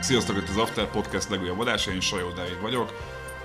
[0.00, 2.92] Sziasztok, itt az After Podcast legújabb adása, én Sajó Dávid vagyok.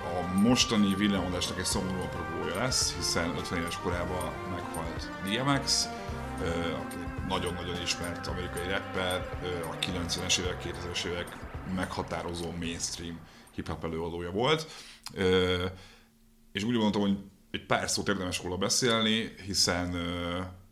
[0.04, 5.88] A mostani villámodásnak egy szomorú apropója lesz, hiszen 50 éves korában meghalt DMX,
[6.84, 6.96] aki
[7.28, 9.38] nagyon-nagyon ismert amerikai rapper,
[9.70, 11.36] a 90-es évek, 2000-es évek
[11.74, 13.18] meghatározó mainstream
[13.54, 14.66] hip-hop előadója volt.
[16.52, 17.18] És úgy gondoltam, hogy
[17.50, 19.96] egy pár szót érdemes róla beszélni, hiszen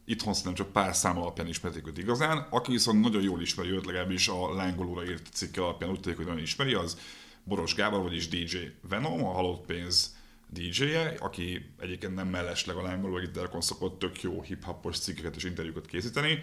[0.04, 2.46] itthon szerintem csak pár szám alapján ismerték őt igazán.
[2.50, 6.26] Aki viszont nagyon jól ismeri őt, legalábbis a lángolóra írt cikke alapján úgy tűnik, hogy
[6.26, 6.98] nagyon ismeri, az
[7.44, 8.56] Boros Gábor, vagyis DJ
[8.88, 10.16] Venom, a Halott Pénz
[10.50, 15.86] DJ-je, aki egyébként nem mellesleg a lángoló gitárakon szokott tök jó hip-hopos cikkeket és interjúkat
[15.86, 16.42] készíteni.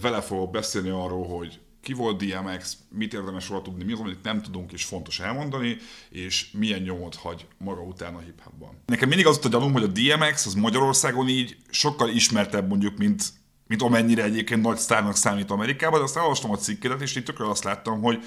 [0.00, 4.22] Vele fogok beszélni arról, hogy ki volt DMX, mit érdemes róla tudni, mi az, amit
[4.22, 5.76] nem tudunk és fontos elmondani,
[6.10, 8.70] és milyen nyomot hagy maga után a hip-hopban.
[8.86, 13.24] Nekem mindig az a gyanúm, hogy a DMX az Magyarországon így sokkal ismertebb mondjuk, mint,
[13.66, 17.48] mint amennyire egyébként nagy sztárnak számít Amerikában, de aztán olvastam a cikkedet, és itt tökre
[17.48, 18.24] azt láttam, hogy,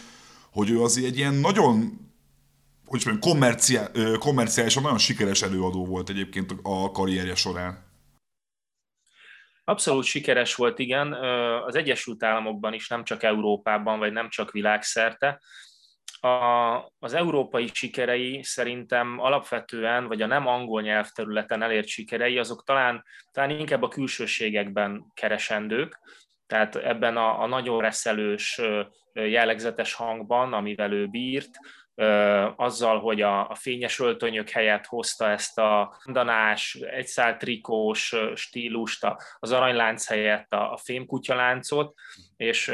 [0.52, 2.04] hogy ő azért egy ilyen nagyon
[2.86, 3.34] hogy mondjam,
[4.20, 7.85] kommerciál, nagyon sikeres előadó volt egyébként a karrierje során.
[9.68, 11.14] Abszolút sikeres volt, igen.
[11.64, 15.42] Az Egyesült Államokban is, nem csak Európában, vagy nem csak világszerte.
[16.20, 23.04] A, az európai sikerei szerintem alapvetően, vagy a nem angol nyelvterületen elért sikerei, azok talán,
[23.32, 26.00] talán inkább a külsőségekben keresendők,
[26.48, 28.62] tehát ebben a, a nagyon reszelős,
[29.14, 31.50] jellegzetes hangban, amivel ő bírt,
[32.56, 39.08] azzal, hogy a, a fényes öltönyök helyett hozta ezt a danás, egyszál trikós stílust,
[39.40, 41.94] az aranylánc helyett a, a fémkutyaláncot,
[42.38, 42.72] és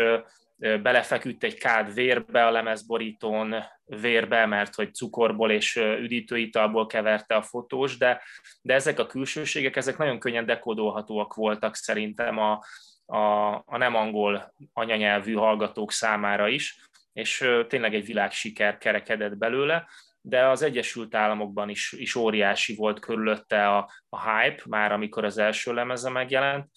[0.82, 3.56] belefeküdt egy kád vérbe a lemezborítón,
[3.86, 8.22] vérbe, mert hogy cukorból és üdítőitalból keverte a fotós, de,
[8.62, 12.64] de ezek a külsőségek, ezek nagyon könnyen dekódolhatóak voltak szerintem a,
[13.06, 19.88] a, a nem angol anyanyelvű hallgatók számára is és tényleg egy világsiker kerekedett belőle,
[20.22, 25.38] de az Egyesült Államokban is, is óriási volt körülötte a, a hype, már amikor az
[25.38, 26.70] első lemeze megjelent.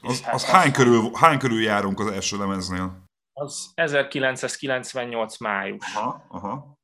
[0.00, 3.08] Az, hát az hány, körül, hány körül járunk az első lemeznél?
[3.32, 5.94] Az 1998 május.
[5.94, 6.78] Aha, aha.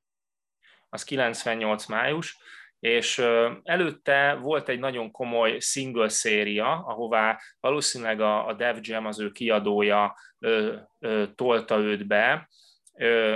[0.88, 2.38] Az 98 május,
[2.78, 3.18] és
[3.62, 9.30] előtte volt egy nagyon komoly single széria, ahová valószínűleg a, a Def Jam, az ő
[9.30, 12.48] kiadója ö, ö, tolta őt be,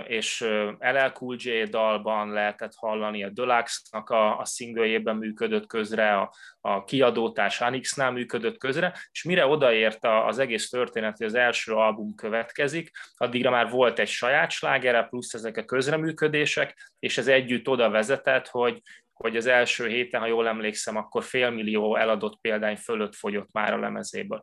[0.07, 0.41] és
[0.79, 6.85] LL Cool J dalban lehetett hallani, a Deluxe-nak a, a singljében működött közre, a, a
[6.85, 12.91] kiadótás Anix-nál működött közre, és mire odaért az egész történet, hogy az első album következik,
[13.17, 18.49] addigra már volt egy saját slágere, plusz ezek a közreműködések, és ez együtt oda vezetett,
[18.49, 18.81] hogy,
[19.13, 23.79] hogy az első héten, ha jól emlékszem, akkor félmillió eladott példány fölött fogyott már a
[23.79, 24.43] lemezéből.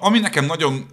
[0.00, 0.86] Ami nekem nagyon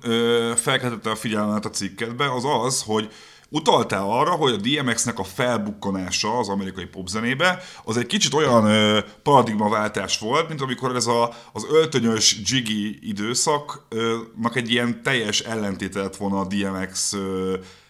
[0.56, 3.12] felkeltette a figyelmet a cikketbe, az az, hogy
[3.50, 10.20] utaltál arra, hogy a DMX-nek a felbukkanása az amerikai popzenébe, az egy kicsit olyan paradigmaváltás
[10.20, 16.40] volt, mint amikor ez a, az öltönyös Jiggy időszaknak egy ilyen teljes ellentéte lett volna
[16.40, 17.16] a DMX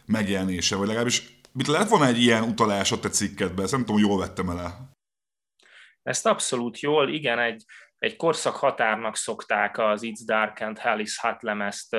[0.06, 4.02] megjelenése, vagy legalábbis mit lehet volna egy ilyen utalás a te cikketbe, ezt nem tudom,
[4.02, 4.96] jól vettem el.
[6.04, 7.66] Ezt abszolút jól, igen, egy,
[8.00, 11.98] egy korszak határnak szokták az It's Dark and Hell is Hot lemezt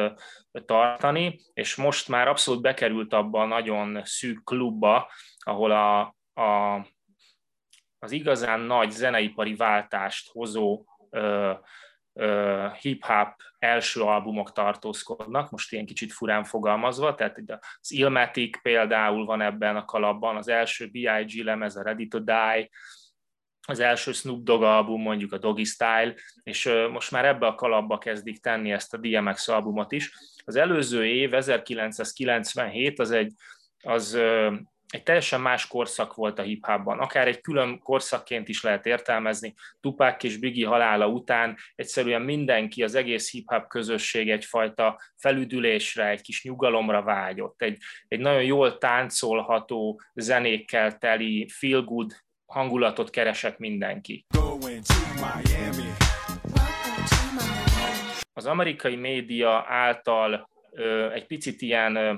[0.64, 6.00] tartani, és most már abszolút bekerült abba a nagyon szűk klubba, ahol a,
[6.42, 6.86] a,
[7.98, 11.52] az igazán nagy zeneipari váltást hozó ö,
[12.12, 17.36] ö, hip-hop első albumok tartózkodnak, most ilyen kicsit furán fogalmazva, tehát
[17.80, 21.44] az Ilmatic például van ebben a kalapban, az első B.I.G.
[21.44, 22.70] lemez, a Ready to Die,
[23.68, 27.98] az első Snoop Dogg album, mondjuk a Doggy Style, és most már ebbe a kalapba
[27.98, 30.12] kezdik tenni ezt a DMX albumot is.
[30.44, 33.32] Az előző év, 1997, az egy,
[33.82, 34.14] az
[34.88, 36.98] egy teljesen más korszak volt a hip hopban.
[36.98, 39.54] Akár egy külön korszakként is lehet értelmezni.
[39.80, 46.44] Tupák és Biggie halála után egyszerűen mindenki, az egész hip-hop közösség egyfajta felüdülésre, egy kis
[46.44, 47.62] nyugalomra vágyott.
[47.62, 47.78] Egy,
[48.08, 54.26] egy nagyon jól táncolható, zenékkel teli, feel good hangulatot keresett mindenki.
[58.32, 62.14] Az amerikai média által ö, egy picit ilyen ö,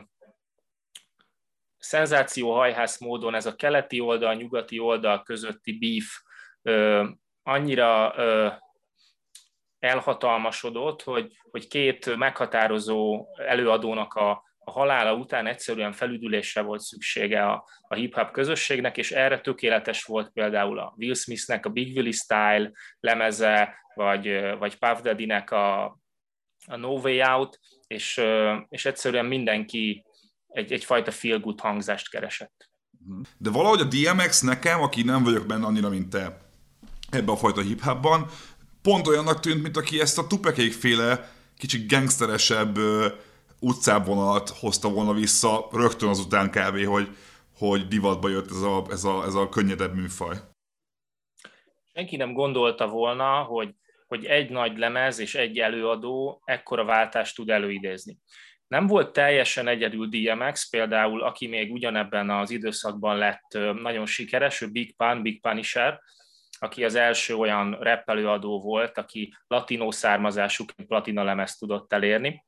[1.79, 6.07] szenzációhajhász módon ez a keleti oldal, nyugati oldal közötti beef
[6.63, 7.09] ö,
[7.43, 8.49] annyira ö,
[9.79, 17.65] elhatalmasodott, hogy, hogy két meghatározó előadónak a, a halála után egyszerűen felüdülésre volt szüksége a,
[17.89, 22.71] a hip-hop közösségnek, és erre tökéletes volt például a Will Smithnek a Big Willie Style
[23.01, 25.85] lemeze, vagy, vagy Puff Daddy-nek a,
[26.67, 28.21] a No Way Out, és,
[28.69, 30.05] és egyszerűen mindenki
[30.49, 32.71] egy, egyfajta feel-good hangzást keresett.
[33.39, 36.41] De valahogy a DMX nekem, aki nem vagyok benne annyira, mint te
[37.11, 38.27] ebben a fajta hip-hopban,
[38.83, 42.79] pont olyannak tűnt, mint aki ezt a tupekék féle kicsit gangsteresebb
[43.61, 47.09] utcávonalat hozta volna vissza rögtön azután kb., hogy,
[47.59, 50.37] hogy divatba jött ez a, ez, a, ez a könnyedebb műfaj.
[51.95, 53.75] Senki nem gondolta volna, hogy,
[54.07, 58.19] hogy egy nagy lemez és egy előadó ekkora váltást tud előidézni.
[58.67, 64.71] Nem volt teljesen egyedül DMX, például aki még ugyanebben az időszakban lett nagyon sikeres, ő
[64.71, 66.01] Big Pun, Big Punisher,
[66.59, 72.45] aki az első olyan rap előadó volt, aki latinó származású platina lemezt tudott elérni.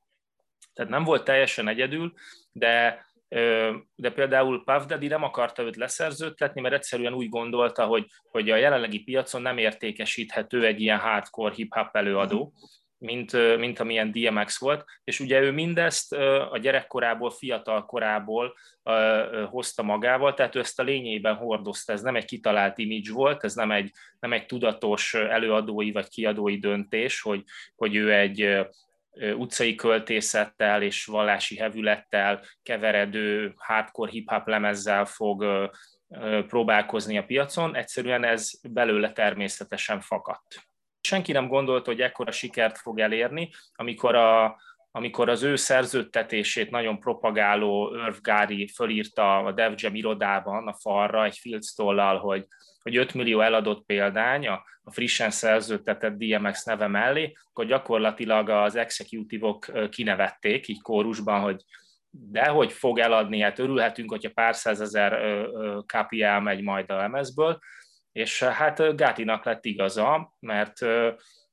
[0.74, 2.12] Tehát nem volt teljesen egyedül,
[2.52, 3.04] de
[3.94, 8.98] de például Daddy nem akarta őt leszerződtetni, mert egyszerűen úgy gondolta, hogy, hogy a jelenlegi
[8.98, 12.52] piacon nem értékesíthető egy ilyen hardcore hip-hop előadó,
[12.98, 16.12] mint, mint amilyen DMX volt, és ugye ő mindezt
[16.50, 18.54] a gyerekkorából, fiatal korából
[19.50, 23.54] hozta magával, tehát ő ezt a lényében hordozta, ez nem egy kitalált image volt, ez
[23.54, 27.42] nem egy, nem egy tudatos előadói vagy kiadói döntés, hogy,
[27.76, 28.66] hogy ő egy
[29.36, 35.70] utcai költészettel és vallási hevülettel keveredő hardcore hip-hop lemezzel fog
[36.46, 40.70] próbálkozni a piacon, egyszerűen ez belőle természetesen fakadt.
[41.00, 44.60] Senki nem gondolta, hogy ekkora sikert fog elérni, amikor a,
[44.94, 51.38] amikor az ő szerződtetését nagyon propagáló Irv Gári fölírta a Dev irodában a falra egy
[51.38, 52.46] filctollal, hogy,
[52.82, 58.76] hogy 5 millió eladott példány a, a frissen szerződtetett DMX neve mellé, akkor gyakorlatilag az
[58.76, 61.64] executive-ok kinevették így kórusban, hogy
[62.10, 65.40] de hogy fog eladni, hát örülhetünk, hogyha pár százezer
[65.86, 67.58] kápi elmegy majd a lemezből,
[68.12, 70.78] és hát Gátinak lett igaza, mert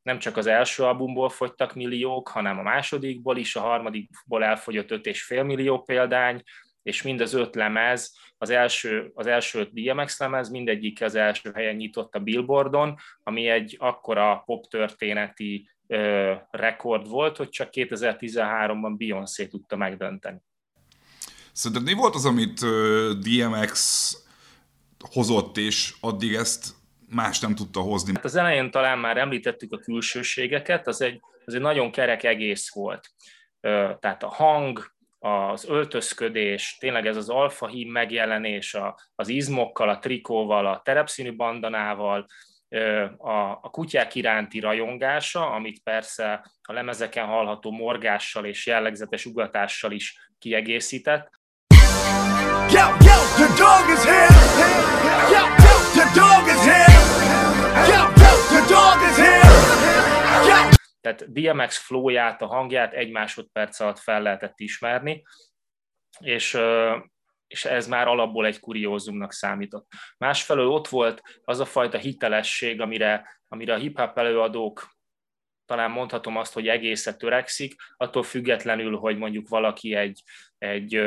[0.09, 5.45] nem csak az első albumból fogytak milliók, hanem a másodikból is, a harmadikból elfogyott 5,5
[5.45, 6.43] millió példány,
[6.83, 11.51] és mind az öt lemez, az első, az első öt DMX lemez, mindegyik az első
[11.53, 18.93] helyen nyitott a Billboardon, ami egy akkora pop történeti ö, rekord volt, hogy csak 2013-ban
[18.97, 20.41] Beyoncé tudta megdönteni.
[21.51, 22.59] Szerinted mi volt az, amit
[23.19, 24.13] DMX
[25.11, 26.78] hozott, és addig ezt
[27.09, 28.13] más nem tudta hozni.
[28.15, 32.73] Hát az elején talán már említettük a külsőségeket, az egy, az egy nagyon kerek egész
[32.73, 33.09] volt.
[33.99, 39.99] Tehát a hang, az öltözködés, tényleg ez az alfa hím megjelenés a, az izmokkal, a
[39.99, 42.25] trikóval, a terepszínű bandanával,
[43.17, 50.31] a, a kutyák iránti rajongása, amit persze a lemezeken hallható morgással és jellegzetes ugatással is
[50.39, 51.29] kiegészített.
[52.71, 54.27] Yo, yo, the dog is here!
[55.31, 56.88] Yo, yo, the dog is here!
[61.01, 65.23] Tehát DMX flowját, a hangját egy másodperc alatt fel lehetett ismerni,
[66.19, 66.57] és,
[67.47, 69.87] és ez már alapból egy kuriózumnak számított.
[70.17, 74.97] Másfelől ott volt az a fajta hitelesség, amire, amire a hip-hop előadók
[75.65, 80.23] talán mondhatom azt, hogy egészet törekszik, attól függetlenül, hogy mondjuk valaki egy,
[80.57, 81.01] egy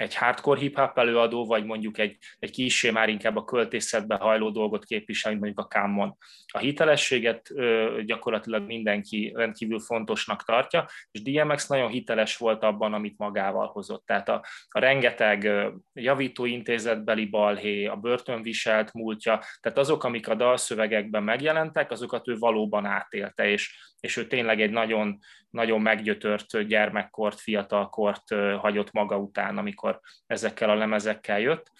[0.00, 4.84] egy hardcore hip-hop előadó, vagy mondjuk egy, egy kissé már inkább a költészetbe hajló dolgot
[4.84, 6.16] képvisel, mint mondjuk a Common.
[6.46, 13.18] A hitelességet ö, gyakorlatilag mindenki rendkívül fontosnak tartja, és DMX nagyon hiteles volt abban, amit
[13.18, 14.06] magával hozott.
[14.06, 15.50] Tehát a, a rengeteg
[15.92, 23.48] javítóintézetbeli balhé, a börtönviselt múltja, tehát azok, amik a dalszövegekben megjelentek, azokat ő valóban átélte,
[23.48, 25.18] és, és ő tényleg egy nagyon,
[25.50, 31.70] nagyon meggyötört gyermekkort, fiatalkort hagyott maga után, amikor ezekkel a lemezekkel jött.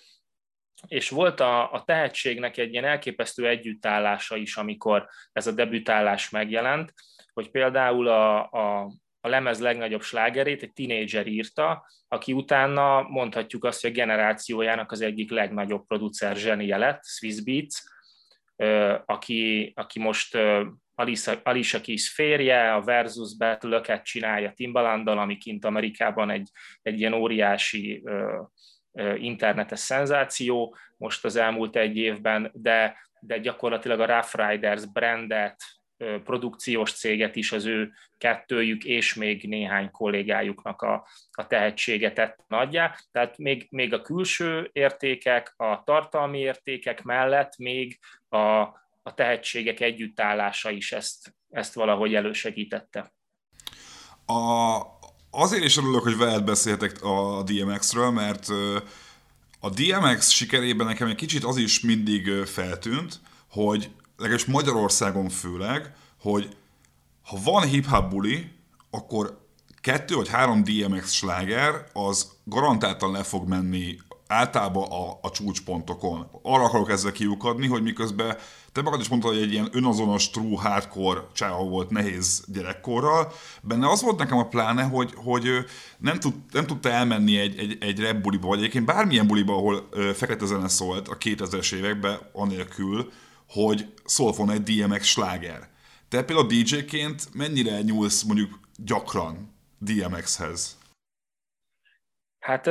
[0.86, 6.92] És volt a, a tehetségnek egy ilyen elképesztő együttállása is, amikor ez a debütálás megjelent,
[7.32, 13.80] hogy például a, a, a lemez legnagyobb slágerét egy tinédzser írta, aki utána mondhatjuk azt,
[13.80, 17.82] hogy a generációjának az egyik legnagyobb producer zsenie lett, Swiss Beats,
[19.06, 20.38] aki, aki most
[21.00, 26.50] Alicia, Alicia Keys férje, a Versus battle csinálja Timbalanddal, ami kint Amerikában egy,
[26.82, 28.42] egy ilyen óriási ö,
[28.92, 35.56] ö, internetes szenzáció most az elmúlt egy évben, de, de gyakorlatilag a Rough Riders brandet,
[35.96, 42.44] ö, produkciós céget is az ő kettőjük és még néhány kollégájuknak a, a tehetséget tett
[42.48, 42.94] nagyjá.
[43.10, 48.68] Tehát még, még a külső értékek, a tartalmi értékek mellett még a,
[49.02, 53.12] a tehetségek együttállása is ezt, ezt valahogy elősegítette.
[54.26, 54.80] A,
[55.30, 58.48] azért is örülök, hogy veled beszéltek a DMX-ről, mert
[59.60, 66.56] a DMX sikerében nekem egy kicsit az is mindig feltűnt, hogy legalábbis Magyarországon főleg, hogy
[67.22, 68.52] ha van hip-hop buli,
[68.90, 69.48] akkor
[69.80, 76.28] kettő vagy három DMX sláger az garantáltan le fog menni általában a, a csúcspontokon.
[76.42, 78.36] Arra akarok ezzel kiukadni, hogy miközben
[78.72, 83.32] te magad is mondtad, hogy egy ilyen önazonos, true, hardcore csáva volt nehéz gyerekkorral.
[83.62, 85.48] Benne az volt nekem a pláne, hogy, hogy
[85.98, 89.88] nem, tud, nem tudta elmenni egy, egy, egy rap buliba, vagy egyébként bármilyen buliba, ahol
[89.90, 93.12] ö, fekete zene szólt a 2000-es években, anélkül,
[93.48, 95.68] hogy szól volna egy DMX sláger.
[96.08, 100.79] Te például DJ-ként mennyire nyúlsz mondjuk gyakran DMX-hez?
[102.40, 102.66] Hát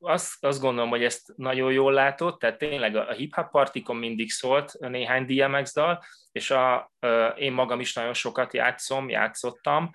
[0.00, 4.72] azt, azt gondolom, hogy ezt nagyon jól látott, tehát tényleg a hip-hop partikon mindig szólt
[4.78, 6.92] néhány DMX dal, és a,
[7.36, 9.90] én magam is nagyon sokat játszom, játszottam,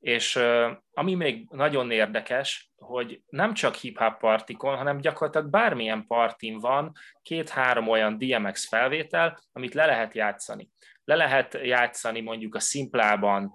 [0.00, 0.40] és
[0.92, 6.92] ami még nagyon érdekes, hogy nem csak hip-hop partikon, hanem gyakorlatilag bármilyen partin van
[7.22, 10.70] két-három olyan DMX felvétel, amit le lehet játszani
[11.06, 13.52] le lehet játszani mondjuk a szimplában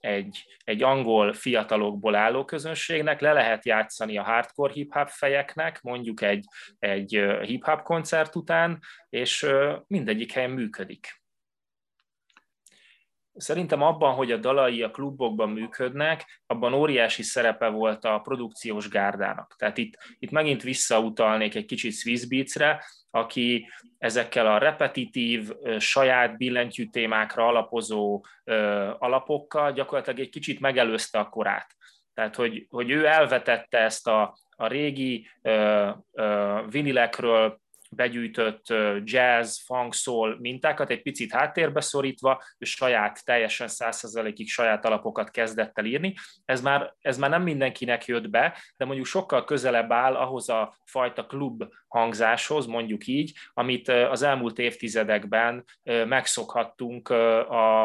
[0.00, 6.44] egy, egy angol fiatalokból álló közönségnek, le lehet játszani a hardcore hip-hop fejeknek, mondjuk egy,
[6.78, 9.46] egy hip-hop koncert után, és
[9.86, 11.22] mindegyik helyen működik.
[13.34, 19.54] Szerintem abban, hogy a dalai a klubokban működnek, abban óriási szerepe volt a produkciós gárdának.
[19.58, 26.86] Tehát itt, itt megint visszautalnék egy kicsit Swiss Beats-re, aki ezekkel a repetitív, saját billentyű
[26.86, 28.24] témákra alapozó
[28.98, 31.76] alapokkal gyakorlatilag egy kicsit megelőzte a korát.
[32.14, 35.30] Tehát, hogy, hogy ő elvetette ezt a, a régi
[36.70, 37.60] vinilekről
[37.90, 38.66] begyűjtött
[39.04, 45.78] jazz, funk, soul mintákat egy picit háttérbe szorítva, és saját, teljesen százszerzelékig saját alapokat kezdett
[45.78, 46.14] el írni.
[46.44, 50.76] Ez már, ez már nem mindenkinek jött be, de mondjuk sokkal közelebb áll ahhoz a
[50.84, 57.82] fajta klub hangzáshoz, mondjuk így, amit az elmúlt évtizedekben megszokhattunk a,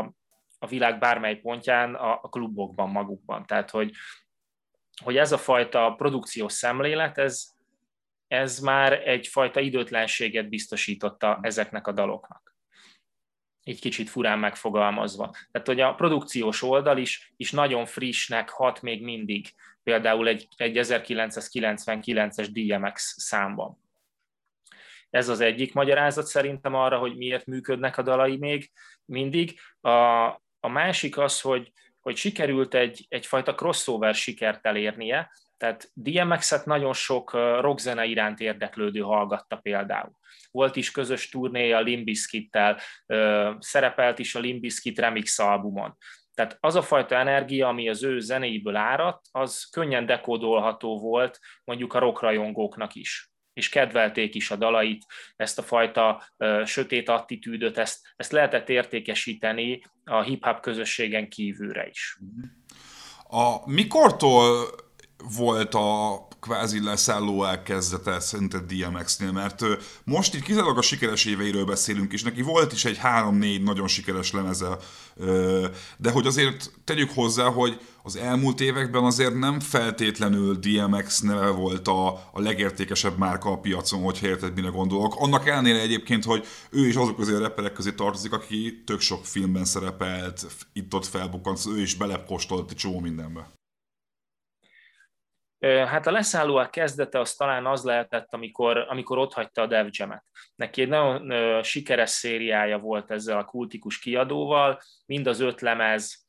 [0.60, 3.46] a világ bármely pontján a, a klubokban magukban.
[3.46, 3.92] Tehát, hogy,
[5.04, 7.53] hogy ez a fajta produkciós szemlélet, ez,
[8.34, 12.56] ez már egyfajta időtlenséget biztosította ezeknek a daloknak.
[13.63, 15.36] Így kicsit furán megfogalmazva.
[15.52, 19.48] Tehát, hogy a produkciós oldal is, is nagyon frissnek hat még mindig,
[19.84, 23.78] például egy, egy 1999-es DMX számban.
[25.10, 28.72] Ez az egyik magyarázat szerintem arra, hogy miért működnek a dalai még
[29.06, 29.60] mindig.
[29.82, 29.90] A,
[30.60, 37.34] a másik az, hogy, hogy sikerült egy, egyfajta crossover sikert elérnie, tehát DMX-et nagyon sok
[37.60, 40.12] rockzene iránt érdeklődő hallgatta például.
[40.52, 42.80] Volt is közös turné a Limbiskittel,
[43.60, 45.98] szerepelt is a Limbiskit remix albumon.
[46.34, 51.94] Tehát az a fajta energia, ami az ő zenéiből áradt, az könnyen dekódolható volt mondjuk
[51.94, 55.06] a rockrajongóknak is és kedvelték is a dalait,
[55.36, 62.18] ezt a fajta uh, sötét attitűdöt, ezt, ezt lehetett értékesíteni a hip-hop közösségen kívülre is.
[63.24, 64.66] A mikortól
[65.36, 69.62] volt a kvázi leszálló elkezdete szerinted DMX-nél, mert
[70.03, 74.32] most itt kizárólag a sikeres éveiről beszélünk, és neki volt is egy három-négy nagyon sikeres
[74.32, 74.77] lemeze,
[75.98, 81.88] de hogy azért tegyük hozzá, hogy az elmúlt években azért nem feltétlenül DMX neve volt
[81.88, 85.15] a, a legértékesebb márka a piacon, hogy érted, mire gondolok.
[85.18, 89.25] Annak ellenére egyébként, hogy ő is azok közé a reperek közé tartozik, aki tök sok
[89.25, 93.51] filmben szerepelt, itt-ott felbukkant, ő is belepkostolt csomó mindenbe.
[95.63, 100.25] Hát a leszállóak kezdete az talán az lehetett, amikor, amikor ott hagyta a Dev Jam-et.
[100.55, 106.25] Neki egy nagyon sikeres szériája volt ezzel a kultikus kiadóval, mind az öt lemez,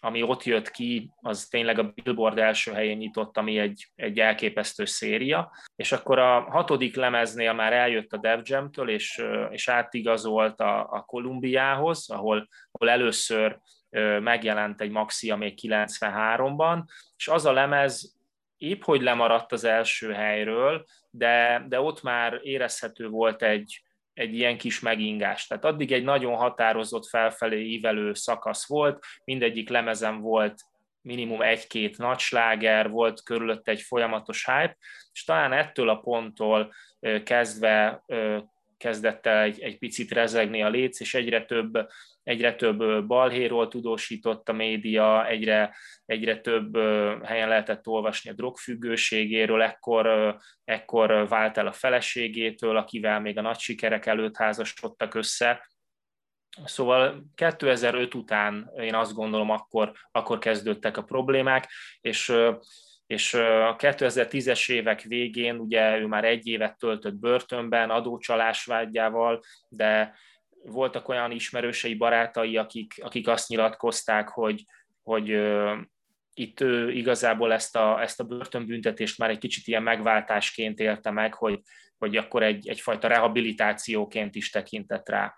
[0.00, 4.84] ami ott jött ki, az tényleg a Billboard első helyén nyitott, ami egy, egy elképesztő
[4.84, 10.90] széria, és akkor a hatodik lemeznél már eljött a Dev Jam-től, és, és átigazolt a,
[10.90, 13.58] a Kolumbiához, ahol, ahol először
[14.20, 16.82] megjelent egy Maxia még 93-ban,
[17.16, 18.16] és az a lemez
[18.56, 23.82] épp hogy lemaradt az első helyről, de, de ott már érezhető volt egy,
[24.14, 25.46] egy ilyen kis megingás.
[25.46, 30.60] Tehát addig egy nagyon határozott felfelé ívelő szakasz volt, mindegyik lemezen volt
[31.00, 34.76] minimum egy-két nagy sláger, volt körülött egy folyamatos hype,
[35.12, 36.72] és talán ettől a ponttól
[37.24, 38.04] kezdve
[38.76, 41.88] kezdett el egy, egy picit rezegni a léc, és egyre több
[42.22, 46.76] egyre több balhéról tudósított a média, egyre, egyre több
[47.24, 53.58] helyen lehetett olvasni a drogfüggőségéről, ekkor, ekkor vált el a feleségétől, akivel még a nagy
[53.58, 55.70] sikerek előtt házasodtak össze,
[56.64, 62.34] Szóval 2005 után én azt gondolom, akkor, akkor kezdődtek a problémák, és
[63.06, 70.14] és a 2010-es évek végén ugye ő már egy évet töltött börtönben adócsalás vágyával, de
[70.64, 74.64] voltak olyan ismerősei, barátai, akik, akik azt nyilatkozták, hogy,
[75.02, 75.28] hogy
[76.34, 81.34] itt ő igazából ezt a, ezt a börtönbüntetést már egy kicsit ilyen megváltásként élte meg,
[81.34, 81.60] hogy,
[81.98, 85.36] hogy akkor egy, egyfajta rehabilitációként is tekintett rá.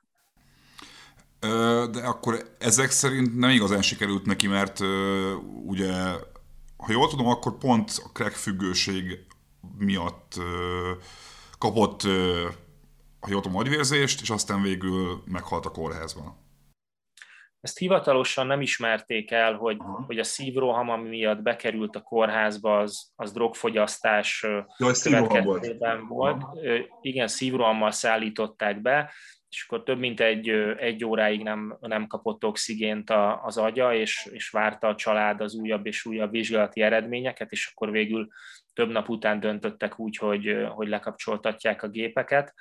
[1.91, 4.81] De akkor ezek szerint nem igazán sikerült neki, mert
[5.65, 5.93] ugye,
[6.77, 9.27] ha jól tudom, akkor pont a crack függőség
[9.79, 10.35] miatt
[11.59, 12.03] kapott,
[13.25, 16.43] ha jól tudom, agyvérzést, és aztán végül meghalt a kórházban.
[17.61, 20.07] Ezt hivatalosan nem ismerték el, hogy, uh-huh.
[20.07, 24.43] hogy a szívroham, miatt bekerült a kórházba, az, az drogfogyasztás
[24.79, 26.43] Jaj, következtében volt.
[26.43, 26.79] Uh-huh.
[27.01, 29.13] Igen, szívrohammal szállították be,
[29.49, 34.29] és akkor több mint egy, egy óráig nem, nem kapott oxigént a, az agya, és,
[34.33, 38.29] és várta a család az újabb és újabb vizsgálati eredményeket, és akkor végül
[38.73, 42.55] több nap után döntöttek úgy, hogy, hogy lekapcsoltatják a gépeket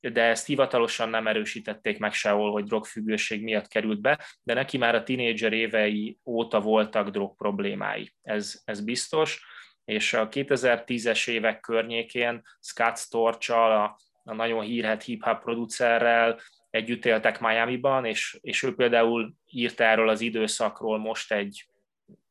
[0.00, 4.94] de ezt hivatalosan nem erősítették meg sehol, hogy drogfüggőség miatt került be, de neki már
[4.94, 9.46] a tinédzser évei óta voltak drog problémái, ez, ez biztos,
[9.84, 16.40] és a 2010-es évek környékén Scott Storch-al, a, a nagyon hírhet hip-hop producerrel
[16.70, 21.68] együtt éltek Miami-ban, és, és ő például írt erről az időszakról most egy,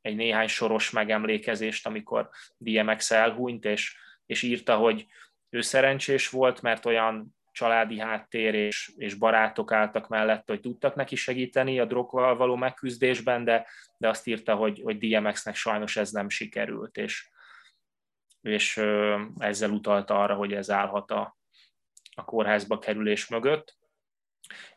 [0.01, 5.05] egy néhány soros megemlékezést, amikor DMX elhunyt, és, és írta, hogy
[5.49, 11.15] ő szerencsés volt, mert olyan családi háttér és, és barátok álltak mellett, hogy tudtak neki
[11.15, 16.29] segíteni a drogval való megküzdésben, de, de azt írta, hogy, hogy DMX-nek sajnos ez nem
[16.29, 17.29] sikerült, és,
[18.41, 18.77] és
[19.37, 21.37] ezzel utalta arra, hogy ez állhat a,
[22.15, 23.77] a kórházba kerülés mögött.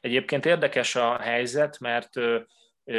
[0.01, 2.13] Egyébként érdekes a helyzet, mert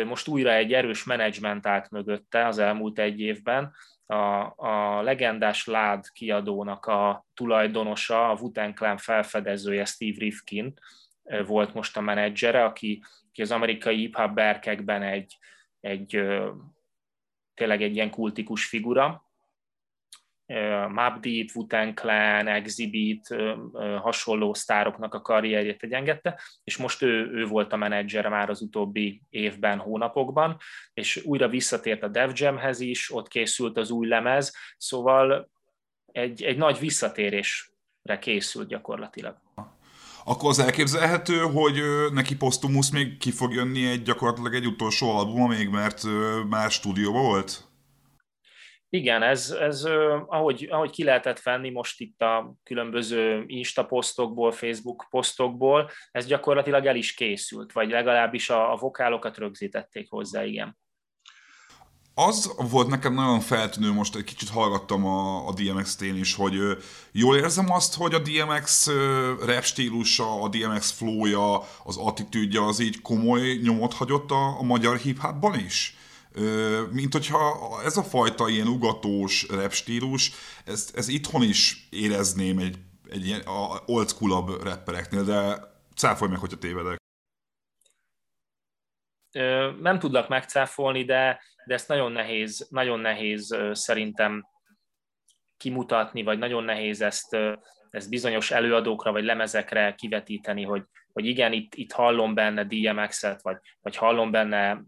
[0.05, 3.73] most újra egy erős menedzsment állt mögötte az elmúlt egy évben,
[4.11, 10.73] a, a legendás Lád kiadónak a tulajdonosa, a Wu-Tang Clan felfedezője Steve Rifkin
[11.45, 15.37] volt most a menedzsere, aki, aki az amerikai hip-hop berkekben egy,
[15.79, 16.21] egy
[17.53, 19.30] tényleg egy ilyen kultikus figura,
[20.89, 23.35] Mobb Deep, Wu-Tang Clan, Exhibit,
[24.01, 29.21] hasonló sztároknak a karrierjét egyengette, és most ő, ő volt a menedzser már az utóbbi
[29.29, 30.57] évben, hónapokban,
[30.93, 35.49] és újra visszatért a Dev Jamhez is, ott készült az új lemez, szóval
[36.05, 39.37] egy, egy nagy visszatérésre készült gyakorlatilag.
[40.25, 41.81] Akkor az elképzelhető, hogy
[42.13, 46.03] neki Postumus még ki fog jönni egy gyakorlatilag egy utolsó albuma még, mert
[46.49, 47.70] már stúdióban volt?
[48.93, 49.83] Igen, ez, ez
[50.27, 56.85] ahogy, ahogy ki lehetett venni most itt a különböző Insta posztokból, Facebook posztokból, ez gyakorlatilag
[56.85, 60.77] el is készült, vagy legalábbis a, a vokálokat rögzítették hozzá, igen.
[62.13, 66.55] Az volt nekem nagyon feltűnő, most egy kicsit hallgattam a, a DMX-t én is, hogy
[67.11, 68.87] jól érzem azt, hogy a DMX
[69.45, 74.97] rap stílusa, a DMX flowja, az attitűdje az így komoly nyomot hagyott a, a magyar
[74.97, 75.95] hip-hopban is?
[76.91, 80.31] Mint hogyha ez a fajta ilyen ugatós rap stílus,
[80.65, 82.77] ez, ez itthon is érezném egy,
[83.09, 83.41] egy ilyen
[83.85, 86.99] old school rappereknél, de cáfolj meg, hogyha tévedek.
[89.81, 94.47] Nem tudlak megcáfolni, de, de ezt nagyon nehéz, nagyon nehéz szerintem
[95.57, 97.37] kimutatni, vagy nagyon nehéz ezt,
[97.89, 103.57] ezt bizonyos előadókra vagy lemezekre kivetíteni, hogy, hogy igen, itt, itt hallom benne DMX-et, vagy,
[103.81, 104.81] vagy hallom benne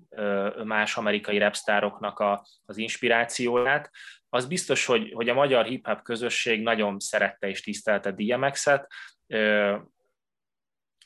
[0.64, 3.92] más amerikai repstároknak a, az inspirációját,
[4.30, 8.88] az biztos, hogy, hogy a magyar hip-hop közösség nagyon szerette és tisztelte DMX-et,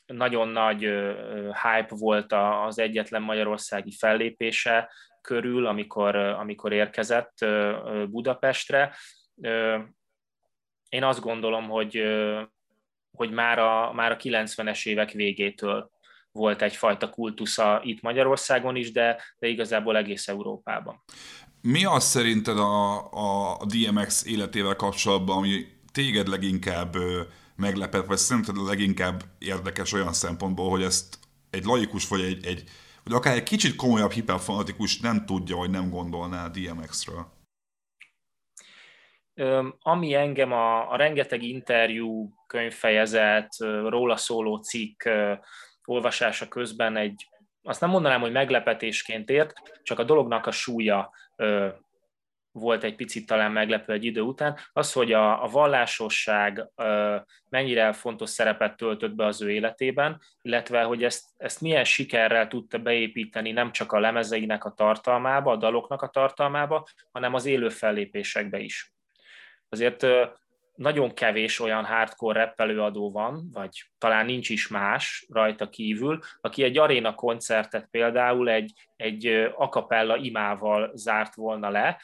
[0.06, 0.80] nagyon nagy
[1.62, 2.32] hype volt
[2.66, 4.90] az egyetlen magyarországi fellépése
[5.22, 7.46] körül, amikor, amikor érkezett
[8.06, 8.94] Budapestre.
[10.88, 11.96] Én azt gondolom, hogy
[13.18, 15.90] hogy már a, már a 90-es évek végétől
[16.32, 21.02] volt egyfajta kultusza itt Magyarországon is, de, de igazából egész Európában.
[21.60, 22.96] Mi az szerinted a,
[23.52, 26.96] a DMX életével kapcsolatban, ami téged leginkább
[27.56, 31.18] meglepett, vagy szerinted leginkább érdekes olyan szempontból, hogy ezt
[31.50, 32.64] egy laikus, vagy egy, egy
[33.04, 37.37] vagy akár egy kicsit komolyabb hiperfanatikus nem tudja, vagy nem gondolná a DMX-ről?
[39.78, 43.48] Ami engem a, a rengeteg interjú, könyvfejezet,
[43.88, 45.08] róla szóló cikk
[45.84, 47.28] olvasása közben egy,
[47.62, 51.10] azt nem mondanám, hogy meglepetésként ért, csak a dolognak a súlya
[52.52, 56.68] volt egy picit talán meglepő egy idő után, az, hogy a, a vallásosság
[57.48, 62.78] mennyire fontos szerepet töltött be az ő életében, illetve hogy ezt, ezt milyen sikerrel tudta
[62.78, 68.58] beépíteni nem csak a lemezeinek a tartalmába, a daloknak a tartalmába, hanem az élő fellépésekbe
[68.58, 68.92] is.
[69.68, 70.06] Azért
[70.78, 76.62] nagyon kevés olyan hardcore rap előadó van, vagy talán nincs is más rajta kívül, aki
[76.62, 79.26] egy aréna koncertet például egy, egy
[79.56, 82.00] akapella imával zárt volna le,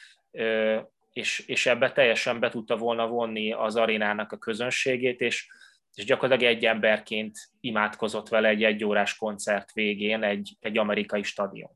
[1.13, 5.47] és, és ebbe teljesen be tudta volna vonni az arénának a közönségét, és,
[5.93, 11.71] és gyakorlatilag egy emberként imádkozott vele egy egyórás koncert végén egy, egy amerikai stadion.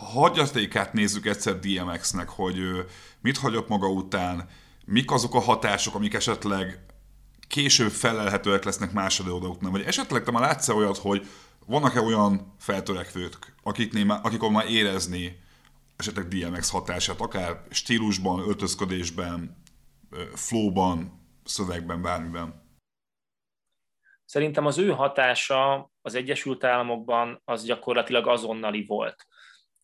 [0.00, 2.58] Hagyatékát nézzük egyszer DMX-nek, hogy
[3.20, 4.48] mit hagyott maga után,
[4.84, 6.84] mik azok a hatások, amik esetleg
[7.48, 11.26] később felelhetőek lesznek más előadóknál, vagy esetleg te már látsz olyat, hogy
[11.66, 15.38] vannak-e olyan feltörekvők, akiknél, akikon már érezni
[15.96, 19.62] esetleg DMX hatását, akár stílusban, öltözködésben,
[20.34, 22.68] flowban, szövegben, bármiben?
[24.24, 29.26] Szerintem az ő hatása az Egyesült Államokban az gyakorlatilag azonnali volt.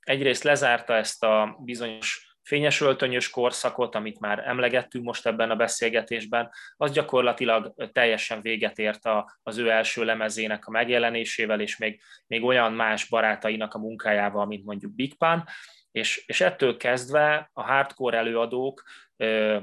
[0.06, 6.50] Egyrészt lezárta ezt a bizonyos fényes öltönyös korszakot, amit már emlegettünk most ebben a beszélgetésben,
[6.76, 9.08] az gyakorlatilag teljesen véget ért
[9.42, 14.64] az ő első lemezének a megjelenésével, és még, még olyan más barátainak a munkájával, mint
[14.64, 15.44] mondjuk Big Pan,
[15.90, 18.82] és, és ettől kezdve a hardcore előadók
[19.16, 19.60] ö,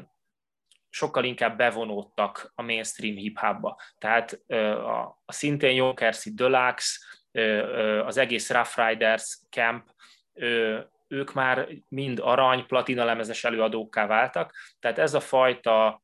[0.89, 3.81] sokkal inkább bevonódtak a mainstream hip-hopba.
[3.97, 6.99] Tehát ö, a, a szintén jó Kersey Deluxe,
[7.31, 9.91] ö, ö, az egész Rough Riders Camp,
[11.07, 16.03] ők már mind arany, platina lemezes előadókká váltak, tehát ez a fajta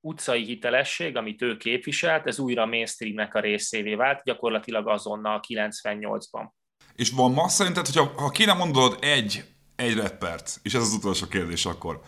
[0.00, 6.48] utcai hitelesség, amit ő képviselt, ez újra mainstreamnek a részévé vált, gyakorlatilag azonnal 98-ban.
[6.94, 9.44] És van ma szerinted, hogyha ha kéne mondod egy,
[9.76, 12.00] egy rappert, és ez az utolsó kérdés akkor,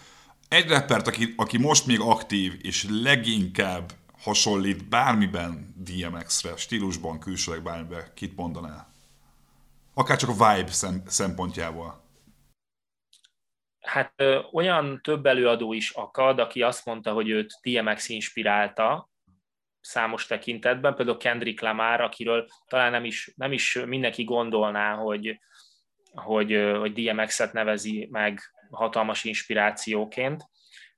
[0.48, 8.04] egy rappert, aki, aki most még aktív, és leginkább hasonlít bármiben DMX-re, stílusban, külsőleg bármiben,
[8.14, 8.94] kit mondanál?
[9.98, 10.70] Akár csak a vibe
[11.06, 12.04] szempontjából.
[13.80, 19.10] Hát ö, olyan több előadó is akad, aki azt mondta, hogy őt DMX inspirálta,
[19.80, 25.40] számos tekintetben, például Kendrick Lamar, akiről talán nem is, nem is mindenki gondolná, hogy,
[26.14, 30.44] hogy, hogy DMX-et nevezi meg hatalmas inspirációként,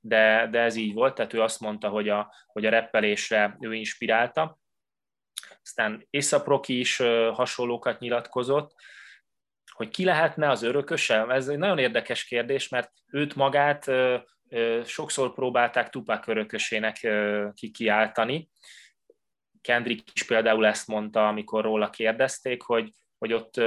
[0.00, 3.74] de, de ez így volt, tehát ő azt mondta, hogy a, hogy a reppelésre ő
[3.74, 4.58] inspirálta.
[5.68, 6.96] Aztán Észak is
[7.32, 8.74] hasonlókat nyilatkozott,
[9.72, 11.26] hogy ki lehetne az örököse?
[11.26, 13.90] Ez egy nagyon érdekes kérdés, mert őt magát
[14.84, 17.08] sokszor próbálták Tupac örökösének
[17.54, 18.48] kikiáltani.
[19.60, 23.60] Kendrick is például ezt mondta, amikor róla kérdezték, hogy, hogy ott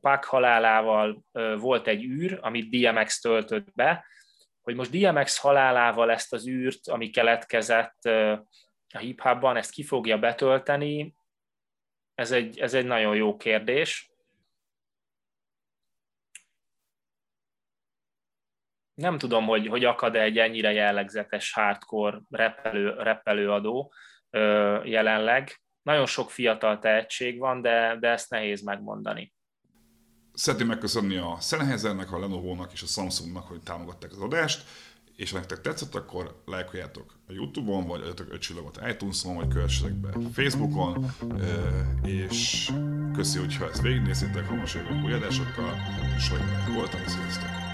[0.00, 1.24] Pac halálával
[1.56, 4.06] volt egy űr, amit DMX töltött be,
[4.62, 7.98] hogy most DMX halálával ezt az űrt, ami keletkezett
[8.94, 11.14] a hip ezt ki fogja betölteni,
[12.14, 14.10] ez egy, ez egy nagyon jó kérdés.
[18.96, 23.92] nem tudom, hogy, hogy akad-e egy ennyire jellegzetes hardcore repelő, repelőadó
[24.84, 25.60] jelenleg.
[25.82, 29.34] Nagyon sok fiatal tehetség van, de, de ezt nehéz megmondani.
[30.32, 34.68] Szeretném megköszönni a Sennheisernek, a Lenovo-nak és a Samsungnak, hogy támogatták az adást,
[35.16, 39.94] és ha nektek tetszett, akkor lájkoljátok a Youtube-on, vagy adjatok öt csillagot iTunes-on, vagy kövessetek
[39.94, 41.06] be Facebookon,
[42.02, 42.70] és
[43.14, 45.74] köszi, hogyha ezt végignézitek, ha most jövök új adásokkal,
[46.16, 47.65] és hogy voltam, sziasztok!